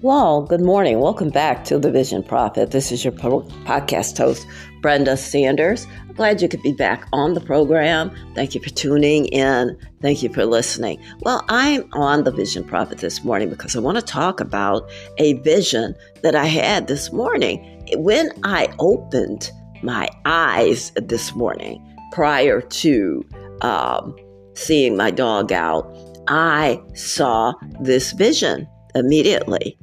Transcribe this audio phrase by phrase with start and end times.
[0.00, 1.00] Well, good morning.
[1.00, 2.70] Welcome back to the Vision Prophet.
[2.70, 4.46] This is your podcast host,
[4.80, 5.88] Brenda Sanders.
[6.08, 8.12] I'm glad you could be back on the program.
[8.36, 9.76] Thank you for tuning in.
[10.00, 11.02] Thank you for listening.
[11.22, 15.32] Well, I'm on the Vision Prophet this morning because I want to talk about a
[15.40, 17.84] vision that I had this morning.
[17.94, 19.50] When I opened
[19.82, 23.24] my eyes this morning prior to
[23.62, 24.14] um,
[24.54, 25.92] seeing my dog out,
[26.28, 29.76] I saw this vision immediately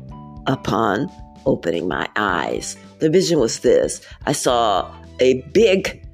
[0.47, 1.09] upon
[1.45, 2.75] opening my eyes.
[2.99, 6.05] The vision was this I saw a big,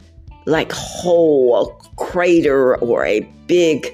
[0.45, 3.88] like, hole, a crater, or a big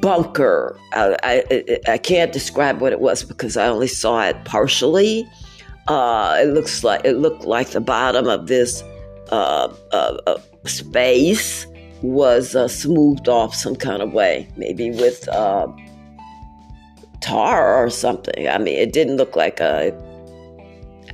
[0.00, 0.78] bunker.
[0.92, 5.28] I, I, I can't describe what it was because I only saw it partially.
[5.88, 8.82] Uh, it looks like it looked like the bottom of this
[9.30, 11.66] uh, uh, uh space
[12.02, 15.28] was uh, smoothed off some kind of way, maybe with
[17.26, 18.48] uh, tar or something.
[18.48, 19.92] I mean, it didn't look like a.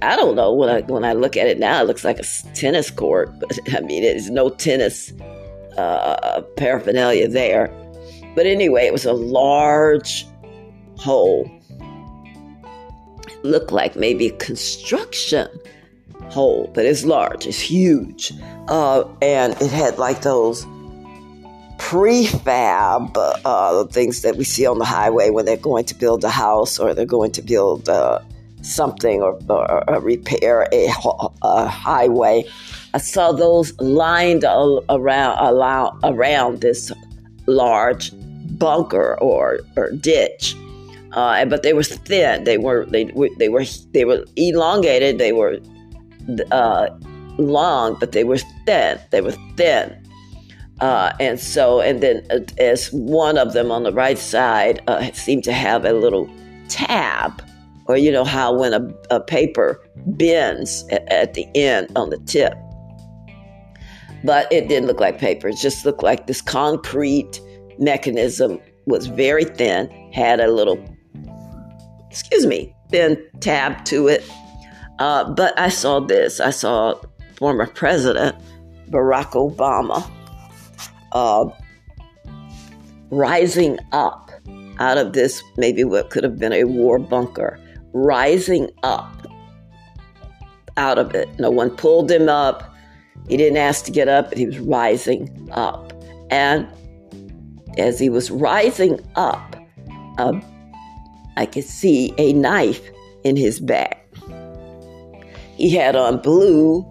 [0.01, 2.25] I don't know when I when I look at it now, it looks like a
[2.55, 5.13] tennis court, but I mean, there's no tennis
[5.77, 7.71] uh, paraphernalia there.
[8.35, 10.27] But anyway, it was a large
[10.97, 11.51] hole.
[13.27, 15.49] It looked like maybe a construction
[16.31, 18.33] hole, but it's large, it's huge,
[18.69, 20.65] uh, and it had like those
[21.93, 26.31] prefab uh, things that we see on the highway when they're going to build a
[26.31, 28.19] house or they're going to build uh,
[28.63, 30.91] something or, or, or, repair a,
[31.43, 32.45] a, highway.
[32.95, 36.91] I saw those lined around around this
[37.47, 38.11] large
[38.59, 40.57] bunker or, or ditch.
[41.13, 42.45] Uh, but they were thin.
[42.45, 43.05] They were they,
[43.37, 45.19] they were they were elongated.
[45.19, 45.59] They were
[46.53, 46.89] uh,
[47.37, 48.99] long, but they were thin.
[49.11, 50.02] They were thin.
[50.83, 55.13] Uh, and so, and then uh, as one of them on the right side uh,
[55.13, 56.29] seemed to have a little
[56.69, 57.41] tab,
[57.87, 62.19] or you know how when a, a paper bends at, at, the end on the
[62.27, 62.55] tip.
[64.25, 67.41] But it didn't look like paper, it just looked like this concrete
[67.79, 70.85] mechanism was very thin, had a little,
[72.11, 74.29] excuse me, thin tab to it.
[74.99, 77.01] Uh, but I saw this I saw
[77.37, 78.35] former President
[78.91, 80.11] Barack Obama
[81.13, 81.49] uh,
[83.11, 84.31] rising up
[84.79, 87.59] out of this, maybe what could have been a war bunker,
[87.93, 89.27] rising up
[90.77, 91.29] out of it.
[91.39, 92.75] No one pulled him up.
[93.29, 95.93] He didn't ask to get up, but he was rising up.
[96.31, 96.67] And
[97.79, 99.57] as he was rising up,
[100.19, 100.41] uh,
[101.37, 102.83] I could see a knife
[103.25, 104.07] in his back.
[105.57, 106.85] He had on blue,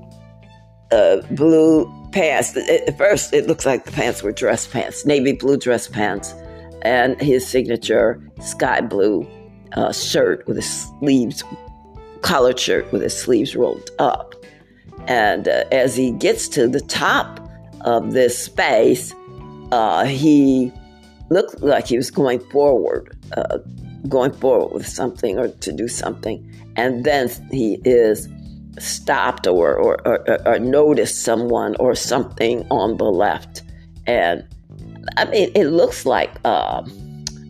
[0.92, 2.56] uh, blue pants.
[2.56, 6.34] At first, it looks like the pants were dress pants, navy blue dress pants,
[6.82, 9.28] and his signature sky blue
[9.74, 11.44] uh, shirt with his sleeves,
[12.22, 14.36] collared shirt with his sleeves rolled up.
[15.08, 17.40] And uh, as he gets to the top
[17.82, 19.14] of this space,
[19.72, 20.72] uh, he
[21.30, 23.58] looked like he was going forward, uh,
[24.10, 26.48] going forward with something or to do something.
[26.76, 28.28] And then he is
[28.80, 33.64] stopped or, or, or, or noticed someone or something on the left.
[34.08, 34.46] And
[35.18, 36.84] I mean, it looks like uh,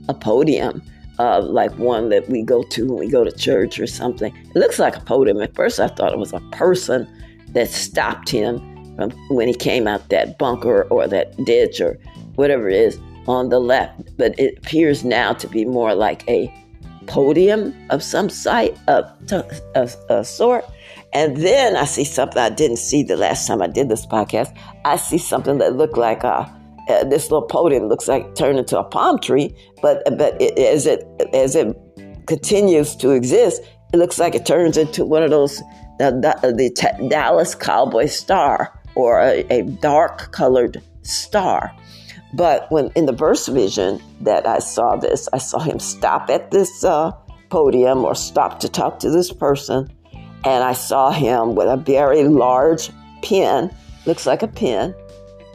[0.09, 0.81] a podium,
[1.19, 4.35] uh, like one that we go to when we go to church or something.
[4.35, 5.41] It looks like a podium.
[5.41, 7.07] At first, I thought it was a person
[7.49, 8.59] that stopped him
[8.95, 11.97] from when he came out that bunker or that ditch or
[12.35, 14.17] whatever it is on the left.
[14.17, 16.53] But it appears now to be more like a
[17.07, 19.05] podium of some site of,
[19.75, 20.65] of, of sort
[21.13, 24.55] and then I see something I didn't see the last time I did this podcast.
[24.85, 26.49] I see something that looked like a,
[26.89, 30.85] uh, this little podium looks like turned into a palm tree, but but it, as
[30.85, 31.75] it as it
[32.27, 33.61] continues to exist,
[33.93, 35.57] it looks like it turns into one of those
[35.99, 41.71] the, the, the t- Dallas Cowboy star or a, a dark colored star.
[42.33, 46.51] But when in the verse vision that I saw this, I saw him stop at
[46.51, 47.11] this uh,
[47.49, 49.89] podium or stop to talk to this person
[50.43, 52.89] and I saw him with a very large
[53.21, 53.73] pen,
[54.05, 54.95] looks like a pen,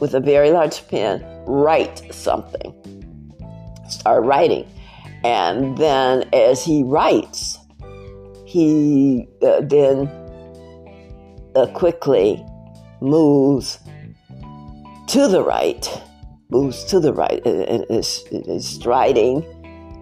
[0.00, 2.72] with a very large pen, write something.
[3.88, 4.68] Start writing.
[5.24, 7.58] And then as he writes,
[8.44, 10.08] he uh, then
[11.56, 12.44] uh, quickly
[13.00, 13.78] moves
[15.08, 16.02] to the right,
[16.50, 19.44] moves to the right, and is, is striding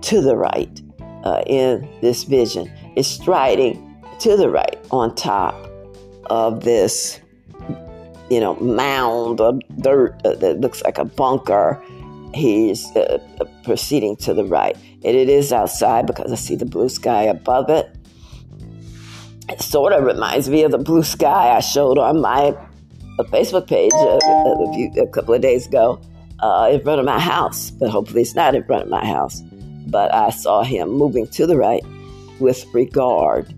[0.03, 0.83] to the right
[1.25, 2.71] uh, in this vision.
[2.97, 5.55] Is striding to the right on top
[6.27, 7.21] of this,
[8.31, 11.83] you know, mound of dirt that looks like a bunker.
[12.35, 13.19] he's uh,
[13.65, 14.77] proceeding to the right.
[15.05, 17.95] And it is outside because I see the blue sky above it.
[19.49, 22.57] It sort of reminds me of the blue sky I showed on my
[23.19, 26.01] uh, Facebook page a, a, a couple of days ago
[26.41, 27.71] uh, in front of my house.
[27.71, 29.43] But hopefully, it's not in front of my house.
[29.87, 31.85] But I saw him moving to the right
[32.41, 33.55] with regard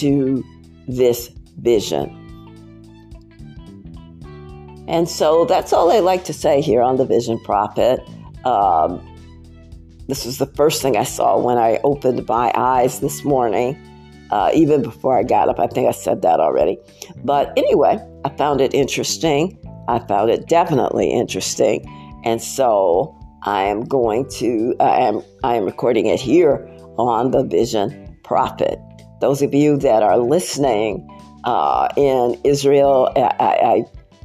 [0.00, 0.44] to
[0.86, 2.20] this vision.
[4.86, 8.00] And so that's all I like to say here on the Vision Prophet.
[8.44, 9.02] Um,
[10.08, 13.78] this was the first thing I saw when I opened my eyes this morning,
[14.30, 15.58] uh, even before I got up.
[15.58, 16.78] I think I said that already.
[17.24, 19.58] But anyway, I found it interesting.
[19.88, 21.88] I found it definitely interesting.
[22.24, 26.68] And so I am going to, I am, I am recording it here
[26.98, 28.78] on the Vision Prophet.
[29.20, 31.08] Those of you that are listening
[31.44, 33.84] uh, in Israel, I, I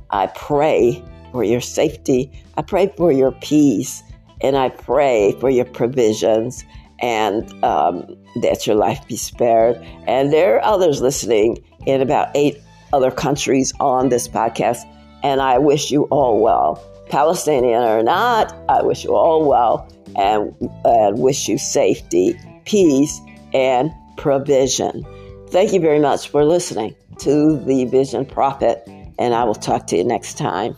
[0.09, 2.31] I pray for your safety.
[2.57, 4.03] I pray for your peace.
[4.41, 6.63] And I pray for your provisions
[7.01, 8.05] and um,
[8.41, 9.75] that your life be spared.
[10.07, 12.57] And there are others listening in about eight
[12.93, 14.79] other countries on this podcast.
[15.23, 16.83] And I wish you all well.
[17.09, 20.53] Palestinian or not, I wish you all well and,
[20.85, 23.19] and wish you safety, peace,
[23.53, 25.05] and provision.
[25.47, 28.83] Thank you very much for listening to the Vision Prophet
[29.17, 30.77] and I will talk to you next time.